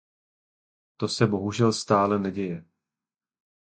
[0.97, 2.65] To se bohužel stále neděje.